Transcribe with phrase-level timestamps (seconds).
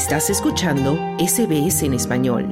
[0.00, 2.48] Estás escuchando SBS en español.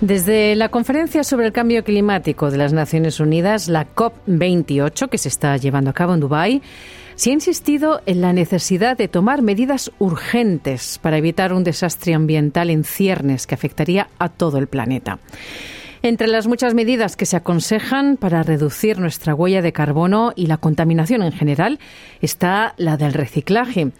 [0.00, 5.28] Desde la conferencia sobre el cambio climático de las Naciones Unidas, la COP28, que se
[5.28, 6.62] está llevando a cabo en Dubái,
[7.16, 12.70] se ha insistido en la necesidad de tomar medidas urgentes para evitar un desastre ambiental
[12.70, 15.18] en ciernes que afectaría a todo el planeta.
[16.02, 20.58] Entre las muchas medidas que se aconsejan para reducir nuestra huella de carbono y la
[20.58, 21.78] contaminación en general
[22.20, 23.92] está la del reciclaje.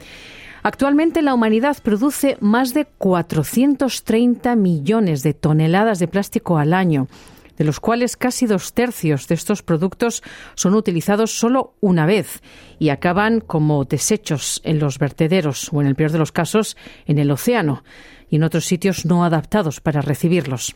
[0.62, 7.08] Actualmente la humanidad produce más de 430 millones de toneladas de plástico al año,
[7.56, 10.22] de los cuales casi dos tercios de estos productos
[10.54, 12.42] son utilizados solo una vez
[12.78, 17.18] y acaban como desechos en los vertederos o, en el peor de los casos, en
[17.18, 17.84] el océano
[18.28, 20.74] y en otros sitios no adaptados para recibirlos.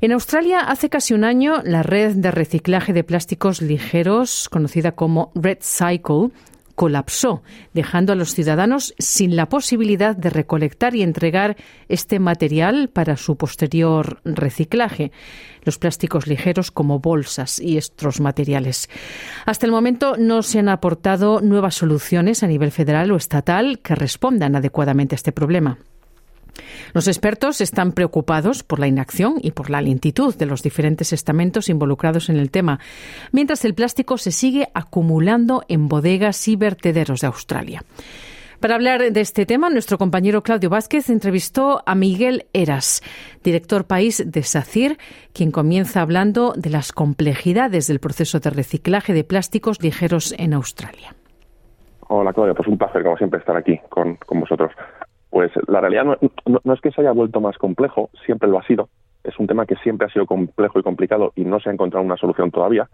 [0.00, 5.30] En Australia, hace casi un año, la red de reciclaje de plásticos ligeros, conocida como
[5.34, 6.30] Red Cycle,
[6.74, 7.42] colapsó,
[7.72, 11.56] dejando a los ciudadanos sin la posibilidad de recolectar y entregar
[11.88, 15.12] este material para su posterior reciclaje,
[15.62, 18.88] los plásticos ligeros como bolsas y estos materiales.
[19.46, 23.94] Hasta el momento no se han aportado nuevas soluciones a nivel federal o estatal que
[23.94, 25.78] respondan adecuadamente a este problema.
[26.92, 31.68] Los expertos están preocupados por la inacción y por la lentitud de los diferentes estamentos
[31.68, 32.80] involucrados en el tema,
[33.32, 37.82] mientras el plástico se sigue acumulando en bodegas y vertederos de Australia.
[38.60, 43.02] Para hablar de este tema, nuestro compañero Claudio Vázquez entrevistó a Miguel Eras,
[43.42, 44.96] director país de SACIR,
[45.34, 51.14] quien comienza hablando de las complejidades del proceso de reciclaje de plásticos ligeros en Australia.
[52.08, 54.72] Hola Claudio, pues un placer como siempre estar aquí con, con vosotros.
[55.34, 58.88] Pues la realidad no, es que se haya vuelto más complejo, siempre lo ha sido.
[59.24, 62.06] Es un tema que siempre ha sido complejo y complicado y no se ha encontrado
[62.06, 62.88] una solución todavía.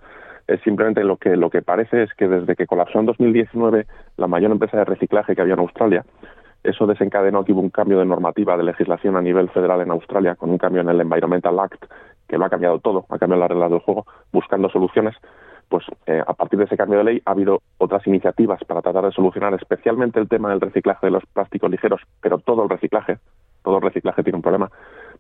[0.47, 3.85] Es simplemente lo que, lo que parece es que desde que colapsó en 2019
[4.17, 6.07] la mayor empresa de reciclaje que había en Australia,
[6.65, 10.35] eso desencadenó que hubo un cambio de normativa de legislación a nivel federal en Australia,
[10.35, 11.85] con un cambio en el Environmental Act,
[12.27, 15.15] que lo ha cambiado todo, ha cambiado las reglas del juego, buscando soluciones
[15.71, 19.05] pues eh, a partir de ese cambio de ley ha habido otras iniciativas para tratar
[19.05, 23.19] de solucionar especialmente el tema del reciclaje de los plásticos ligeros, pero todo el reciclaje,
[23.63, 24.69] todo el reciclaje tiene un problema.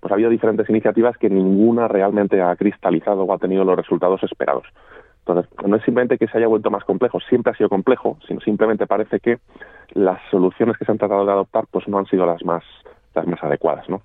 [0.00, 4.22] Pues ha habido diferentes iniciativas que ninguna realmente ha cristalizado o ha tenido los resultados
[4.25, 4.65] esperados.
[5.21, 8.41] Entonces, no es simplemente que se haya vuelto más complejo, siempre ha sido complejo, sino
[8.41, 9.38] simplemente parece que
[9.93, 12.65] las soluciones que se han tratado de adoptar pues no han sido las más
[13.15, 14.03] las más adecuadas, ¿no?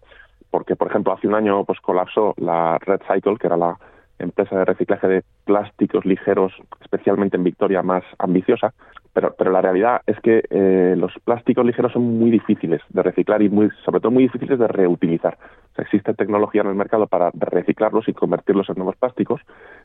[0.51, 3.77] Porque, por ejemplo, hace un año pues colapsó la Red Cycle, que era la
[4.19, 8.73] empresa de reciclaje de plásticos ligeros, especialmente en Victoria, más ambiciosa,
[9.13, 13.41] pero, pero la realidad es que eh, los plásticos ligeros son muy difíciles de reciclar
[13.41, 15.37] y muy, sobre todo muy difíciles de reutilizar.
[15.77, 19.41] existe tecnología en el mercado para reciclarlos y convertirlos en nuevos plásticos.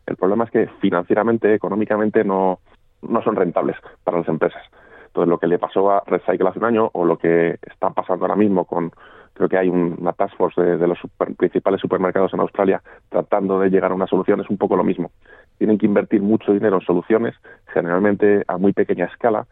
[0.06, 2.58] El problema es que financieramente, económicamente, no,
[3.02, 4.62] no son rentables para las empresas.
[5.06, 8.24] Entonces, lo que le pasó a Recycle hace un año o lo que está pasando
[8.24, 8.92] ahora mismo con
[9.41, 10.99] creo que hay una task force de, los
[11.39, 15.12] principales supermercados en Australia tratando de llegar a una solución, es un poco lo mismo.
[15.56, 17.34] Tienen que invertir mucho dinero en soluciones,
[17.73, 19.47] generalmente a muy pequeña escala,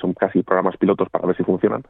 [0.00, 1.82] son casi programas pilotos para ver si funcionan,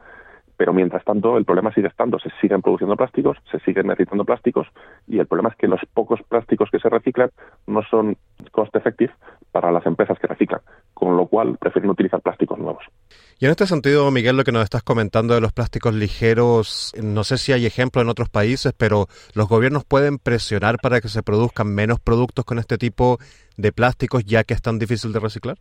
[0.57, 4.67] pero mientras tanto el problema sigue estando, se siguen produciendo plásticos, se siguen necesitando plásticos
[5.07, 7.29] y el problema es que los pocos plásticos que se reciclan
[7.67, 8.17] no son
[8.51, 9.13] cost effective
[9.53, 10.59] para las empresas que reciclan,
[10.93, 12.83] con lo cual prefieren utilizar plásticos nuevos.
[13.37, 17.25] Y en este sentido, Miguel, lo que nos estás comentando de los plásticos ligeros, no
[17.25, 21.21] sé si hay ejemplos en otros países, pero los gobiernos pueden presionar para que se
[21.21, 23.17] produzcan menos productos con este tipo
[23.57, 25.57] de plásticos ya que es tan difícil de reciclar.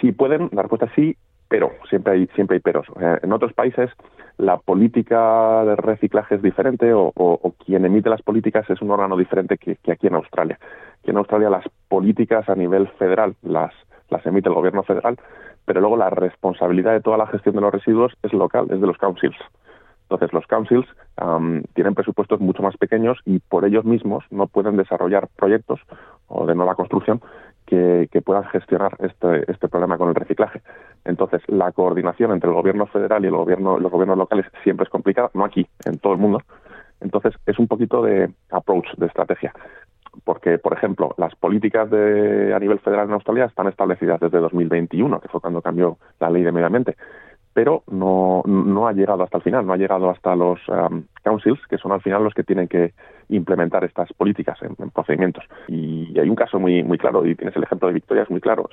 [0.00, 1.16] Sí, pueden, la respuesta es sí,
[1.48, 2.86] pero siempre hay siempre hay peros.
[3.22, 3.90] en otros países
[4.38, 9.58] la política de reciclaje es diferente o, quien emite las políticas es un órgano diferente
[9.58, 10.58] que, aquí en Australia.
[11.00, 13.72] Aquí en Australia las políticas a nivel federal las,
[14.10, 15.18] las emite el gobierno federal,
[15.64, 18.86] pero luego la responsabilidad de toda la gestión de los residuos es local, es de
[18.86, 19.36] los councils.
[20.02, 20.86] Entonces los councils
[21.74, 25.80] tienen presupuestos mucho más pequeños y por ellos mismos no pueden desarrollar proyectos
[26.28, 27.20] o de nueva construcción
[27.66, 30.62] que, puedan gestionar este, este problema con el reciclaje.
[31.04, 34.90] Entonces, la coordinación entre el gobierno federal y el gobierno, los gobiernos locales siempre es
[34.90, 36.40] complicada, no aquí, en todo el mundo.
[37.00, 39.52] Entonces, es un poquito de approach, de estrategia.
[40.24, 41.13] Porque, por ejemplo,
[41.54, 45.98] políticas de, a nivel federal en Australia están establecidas desde 2021, que fue cuando cambió
[46.18, 46.96] la ley de medio ambiente
[47.54, 51.60] pero no, no ha llegado hasta el final, no ha llegado hasta los um, councils,
[51.70, 52.94] que son al final los que tienen que
[53.28, 55.44] implementar estas políticas en, procedimientos.
[55.68, 58.40] Y hay un caso muy, muy claro, y tienes el ejemplo de Victoria, es muy
[58.40, 58.68] claro.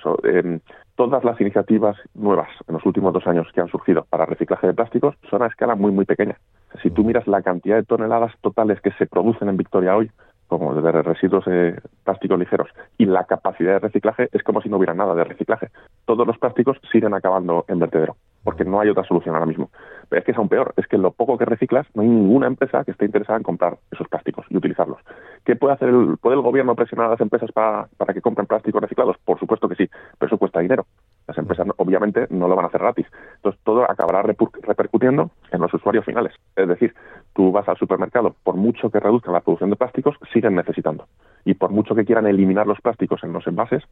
[0.95, 4.73] todas las iniciativas nuevas en los últimos dos años que han surgido para reciclaje de
[4.73, 6.37] plásticos son a escala muy, muy pequeña.
[6.81, 10.09] Si tú miras la cantidad de toneladas totales que se producen en Victoria hoy,
[10.51, 12.67] como de residuos eh, plásticos ligeros
[12.97, 15.69] y la capacidad de reciclaje es como si no hubiera nada de reciclaje.
[16.03, 19.69] Todos los plásticos siguen acabando en vertedero, porque no hay otra solución ahora mismo.
[20.09, 22.47] Pero es que es aún peor, es que lo poco que reciclas, no hay ninguna
[22.47, 24.99] empresa que esté interesada en comprar esos plásticos y utilizarlos.
[25.45, 28.45] ¿Qué puede hacer el, puede el gobierno presionar a las empresas para, para que compren
[28.45, 29.15] plásticos reciclados?
[29.23, 29.89] Por supuesto que sí,
[30.19, 30.85] pero eso cuesta dinero.
[31.27, 33.07] Las empresas obviamente no lo van a hacer gratis.
[33.35, 36.33] Entonces todo acabará repercutiendo en los usuarios finales.
[36.57, 36.93] Es decir,
[37.33, 41.07] tú vas al supermercado, por mucho que reduzcan la producción de plásticos, siguen necesitando.
[41.45, 43.83] Y por mucho que quieran eliminar los plásticos en los envases,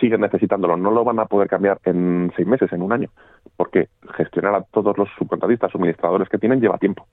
[0.00, 0.76] siguen necesitándolo.
[0.76, 3.08] No lo van a poder cambiar en seis meses, en un año,
[3.56, 7.06] porque gestionar a todos los subcontratistas, suministradores que tienen, lleva tiempo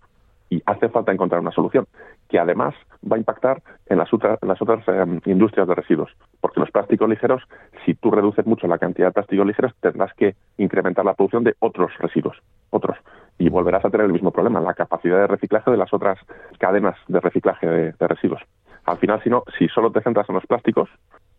[0.50, 1.86] y hace falta encontrar una solución
[2.28, 2.74] que además
[3.10, 4.10] va a impactar en las,
[4.42, 6.12] las otras em, industrias de residuos.
[6.42, 7.44] Porque los plásticos ligeros,
[7.86, 11.56] si tú reduces mucho la cantidad de plásticos ligeros, tendrás que incrementar la producción de
[11.60, 12.38] otros residuos,
[12.72, 12.98] otros.
[13.40, 16.20] Y volverás a tener el mismo problema, la capacidad de reciclaje de las otras
[16.60, 18.42] cadenas de reciclaje de, residuos.
[18.86, 20.90] Al final, si no, si solo te centras en los plásticos,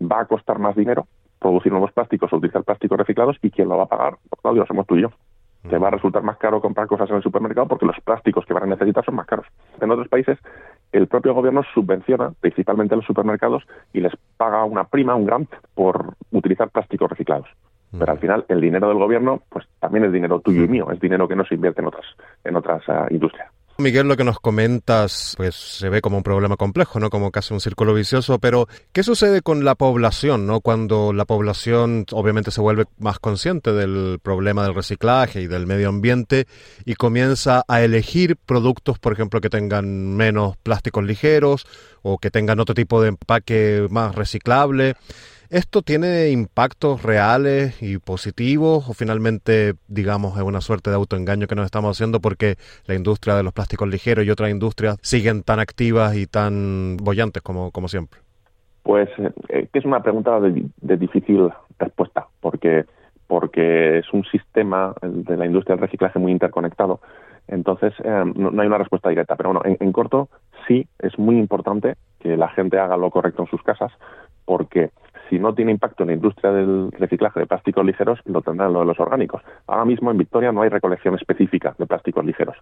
[0.02, 1.06] va a costar más dinero
[1.38, 4.86] producir nuevos plásticos o utilizar plásticos reciclados y quién lo va a pagar, Claudio, somos
[4.86, 5.10] tú y yo
[5.68, 8.54] te va a resultar más caro comprar cosas en el supermercado porque los plásticos que
[8.54, 9.46] van a necesitar son más caros.
[9.80, 10.38] En otros países,
[10.92, 15.50] el propio gobierno subvenciona principalmente a los supermercados y les paga una prima, un grant,
[15.74, 17.48] por utilizar plásticos reciclados.
[17.98, 21.00] Pero al final, el dinero del gobierno, pues también es dinero tuyo y mío, es
[21.00, 22.06] dinero que no se invierte en otras,
[22.44, 23.50] en otras ah, industrias.
[23.80, 27.08] Miguel, lo que nos comentas, pues se ve como un problema complejo, ¿no?
[27.08, 30.60] Como casi un círculo vicioso, pero ¿qué sucede con la población, ¿no?
[30.60, 35.88] Cuando la población obviamente se vuelve más consciente del problema del reciclaje y del medio
[35.88, 36.46] ambiente
[36.84, 41.66] y comienza a elegir productos, por ejemplo, que tengan menos plásticos ligeros
[42.02, 44.94] o que tengan otro tipo de empaque más reciclable.
[45.50, 51.56] ¿Esto tiene impactos reales y positivos o finalmente, digamos, es una suerte de autoengaño que
[51.56, 52.54] nos estamos haciendo porque
[52.86, 57.42] la industria de los plásticos ligeros y otras industrias siguen tan activas y tan bollantes
[57.42, 58.20] como, como siempre?
[58.84, 59.08] Pues
[59.48, 61.50] eh, es una pregunta de, difícil
[61.80, 62.84] respuesta porque
[63.26, 67.00] porque es un sistema de la industria del reciclaje muy interconectado.
[67.46, 69.36] Entonces, eh, no, hay una respuesta directa.
[69.36, 70.28] Pero bueno, en, corto,
[70.66, 73.92] sí es muy importante que la gente haga lo correcto en sus casas,
[74.44, 74.90] porque
[75.30, 78.72] si no tiene impacto en la industria del reciclaje de plásticos ligeros, lo tendrá en
[78.72, 79.42] lo de los orgánicos.
[79.68, 82.56] Ahora mismo en Victoria no hay recolección específica de plásticos ligeros.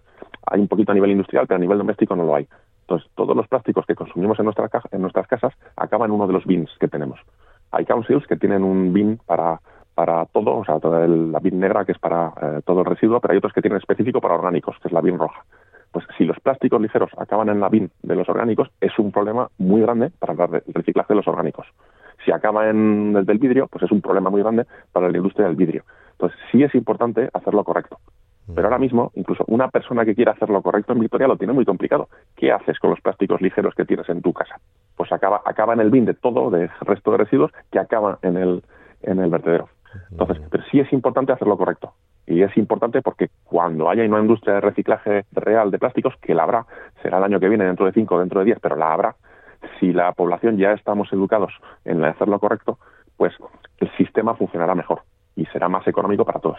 [0.45, 2.47] Hay un poquito a nivel industrial, pero a nivel doméstico no lo hay.
[2.81, 6.33] Entonces, todos los plásticos que consumimos en, nuestra en nuestras casas acaban en uno de
[6.33, 7.19] los bins que tenemos.
[7.71, 9.59] Hay councils que tienen un bin para
[9.99, 13.19] para todo, o sea, toda la bin negra que es para eh, todo el residuo,
[13.19, 15.43] pero hay otros que tienen específico para orgánicos, que es la bin roja.
[15.91, 19.49] Pues si los plásticos ligeros acaban en la bin de los orgánicos, es un problema
[19.57, 21.67] muy grande para el reciclaje de los orgánicos.
[22.25, 25.47] Si acaba en el del vidrio, pues es un problema muy grande para la industria
[25.47, 25.83] del vidrio.
[26.11, 27.99] Entonces, sí es importante hacerlo correcto.
[28.53, 31.65] Pero ahora mismo, incluso una persona que quiera hacerlo correcto en Victoria lo tiene muy
[31.65, 32.09] complicado.
[32.35, 34.59] ¿Qué haces con los plásticos ligeros que tienes en tu casa?
[34.97, 38.37] Pues acaba, acaba en el bin de todo, de resto de residuos, que acaba en
[38.37, 38.63] el,
[39.03, 39.69] en el vertedero.
[40.11, 41.93] Entonces, pero sí es importante hacerlo correcto.
[42.25, 46.43] Y es importante porque cuando haya una industria de reciclaje real de plásticos, que la
[46.43, 46.65] habrá,
[47.01, 49.15] será el año que viene, dentro de cinco, dentro de diez, pero la habrá,
[49.79, 51.53] si la población ya estamos educados
[51.85, 52.79] en hacer lo correcto,
[53.17, 53.33] pues
[53.79, 55.01] el sistema funcionará mejor
[55.35, 56.57] y será más económico para todos.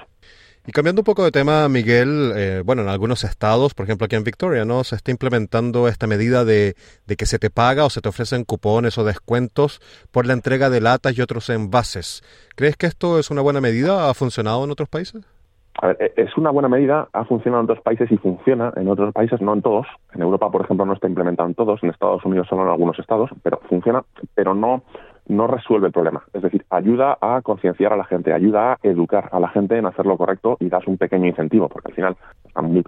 [0.66, 4.16] Y cambiando un poco de tema, Miguel, eh, bueno, en algunos estados, por ejemplo aquí
[4.16, 4.84] en Victoria, ¿no?
[4.84, 6.76] Se está implementando esta medida de,
[7.06, 9.80] de, que se te paga o se te ofrecen cupones o descuentos
[10.10, 12.22] por la entrega de latas y otros envases.
[12.56, 14.10] ¿Crees que esto es una buena medida?
[14.10, 15.24] ¿Ha funcionado en otros países?
[15.74, 18.88] A ver, e, es una buena medida, ha funcionado en otros países y funciona en
[18.88, 19.86] otros países, no en todos.
[20.12, 22.98] En Europa, por ejemplo, no está implementado en todos, en Estados Unidos solo en algunos
[22.98, 24.02] estados, pero funciona,
[24.34, 24.82] pero no,
[25.28, 26.22] no resuelve el problema.
[26.32, 29.86] Es decir, ayuda a concienciar a la gente, ayuda a educar a la gente en
[29.86, 32.16] hacer lo correcto y das un pequeño incentivo, porque al final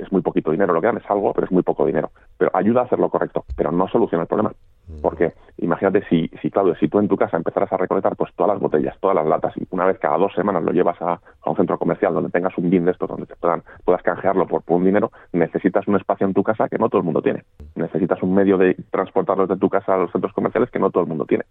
[0.00, 2.10] es muy poquito dinero lo que dan, es algo, pero es muy poco dinero.
[2.36, 4.52] Pero ayuda a hacer lo correcto, pero no soluciona el problema.
[5.00, 8.52] Porque imagínate si, si, Claudio, si tú en tu casa empezaras a recolectar pues todas
[8.52, 11.56] las botellas, todas las latas, y una vez cada dos semanas lo llevas a, un
[11.56, 14.84] centro comercial donde tengas un bin de estos, donde te puedan, puedas canjearlo por, un
[14.84, 17.44] dinero, necesitas un espacio en tu casa que no todo el mundo tiene.
[17.74, 21.02] Necesitas un medio de transportarlos de tu casa a los centros comerciales que no todo
[21.02, 21.44] el mundo tiene.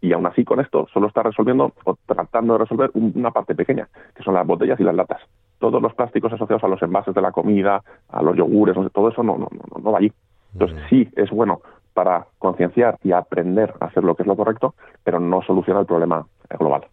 [0.00, 3.88] Y aún así con esto solo está resolviendo o tratando de resolver una parte pequeña,
[4.14, 5.20] que son las botellas y las latas.
[5.58, 9.22] Todos los plásticos asociados a los envases de la comida, a los yogures, todo eso
[9.22, 10.12] no, no, no, no va allí.
[10.52, 11.60] Entonces sí es bueno
[11.94, 15.86] para concienciar y aprender a hacer lo que es lo correcto, pero no soluciona el
[15.86, 16.26] problema
[16.58, 16.86] global.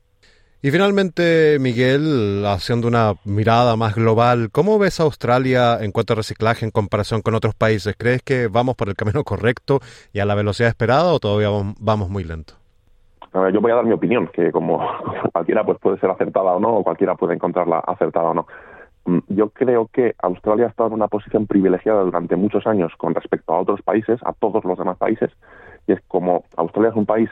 [0.64, 6.18] Y finalmente, Miguel, haciendo una mirada más global, ¿cómo ves a Australia en cuanto a
[6.18, 7.96] reciclaje en comparación con otros países?
[7.98, 9.80] ¿Crees que vamos por el camino correcto
[10.14, 12.54] y a la velocidad esperada o todavía vamos muy lento?
[13.34, 14.78] Yo voy a dar mi opinión, que como
[15.34, 18.46] cualquiera pues puede ser acertada o no, o cualquiera puede encontrarla acertada o no.
[19.06, 23.16] Mm, yo creo que Australia ha estado en una posición privilegiada durante muchos años con
[23.16, 25.32] respecto a otros países, a todos los demás países,
[25.88, 27.30] Y es como Australia es un país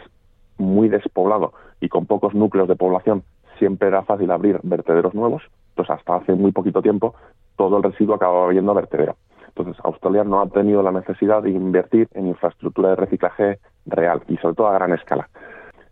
[0.58, 3.24] muy despoblado y con pocos núcleos de población,
[3.60, 5.44] siempre era fácil abrir vertederos nuevos.
[5.70, 7.14] Entonces, hasta hace muy poquito tiempo,
[7.56, 9.16] todo el residuo acababa yendo a vertedero.
[9.48, 14.38] Entonces, Australia no ha tenido la necesidad de invertir en infraestructura de reciclaje real y
[14.38, 15.30] sobre todo a gran escala.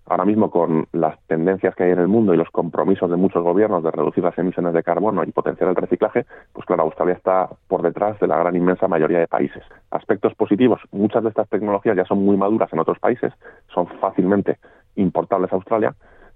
[0.10, 3.44] Ahora mismo, con las tendencias que hay en el mundo y los compromisos de muchos
[3.44, 7.50] gobiernos de reducir las emisiones de carbono y potenciar el reciclaje, pues claro, Australia está
[7.68, 9.64] por detrás de la gran inmensa mayoría de países.
[9.92, 13.34] Aspectos positivos, muchas de estas tecnologías ya son muy maduras en otros países,
[13.74, 14.58] son fácilmente
[14.96, 15.94] importables a Australia,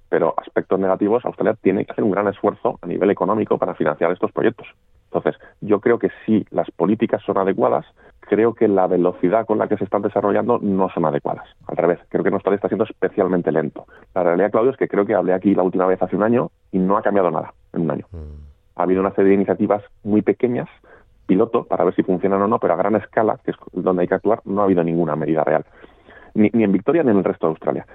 [0.10, 4.12] pero aspectos negativos, Australia tiene que hacer un gran esfuerzo a nivel económico para financiar
[4.12, 4.68] estos proyectos.
[5.06, 7.86] Entonces, yo creo que si las políticas son adecuadas,
[8.32, 11.44] creo que la velocidad con la que se están desarrollando no son adecuadas.
[11.68, 13.88] Al revés, creo que Australia está siendo especialmente lento.
[14.16, 16.50] La realidad, Claudio, es que creo que hablé aquí la última vez hace un año
[16.72, 18.06] y no ha cambiado nada en un año.
[18.10, 18.78] Mm.
[18.78, 20.70] Ha habido una serie de iniciativas muy pequeñas,
[21.26, 24.08] piloto, para ver si funcionan o no, pero a gran escala, que es donde hay
[24.08, 25.66] que actuar, no ha habido ninguna medida real.
[26.34, 27.86] Ni, ni en Victoria ni en el resto de Australia.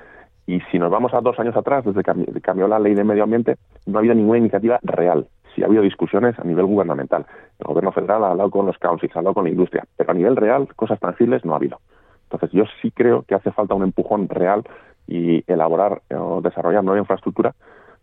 [0.46, 3.24] Y si nos vamos a dos años atrás, desde que cambió la ley de medio
[3.24, 5.26] ambiente, no ha habido ninguna iniciativa real.
[5.54, 7.26] Sí ha habido discusiones a nivel gubernamental.
[7.58, 10.14] El gobierno federal ha hablado con los councils, ha hablado con la industria, pero a
[10.14, 11.80] nivel real, cosas tangibles no ha habido.
[12.24, 14.62] Entonces, yo sí creo que hace falta un empujón real
[15.06, 17.54] y elaborar o desarrollar nueva infraestructura,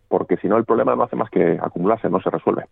[0.08, 2.66] porque si no, el problema no hace más que acumularse, no se resuelve.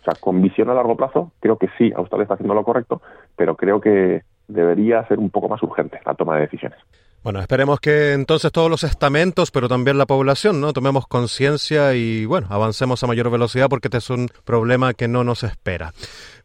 [0.00, 3.02] O sea, con visión a largo plazo, creo que sí, Australia está haciendo lo correcto,
[3.36, 6.78] pero creo que debería ser un poco más urgente la toma de decisiones.
[7.22, 10.72] Bueno, esperemos que entonces todos los estamentos, pero también la población, ¿no?
[10.72, 15.24] Tomemos conciencia y, bueno, avancemos a mayor velocidad porque este es un problema que no
[15.24, 15.92] nos espera.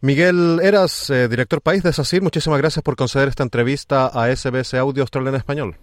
[0.01, 4.73] Miguel Eras, eh, director país de SACIR, muchísimas gracias por conceder esta entrevista a SBS
[4.73, 5.75] Audio Australia en Español.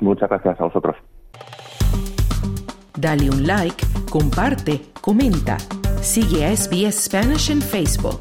[0.00, 0.96] Muchas gracias a vosotros.
[2.98, 5.56] Dale un like, comparte, comenta.
[6.00, 8.20] Sigue a SBS Spanish en Facebook.